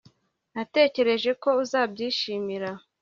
[0.55, 2.69] natekereje ko uzabyishimira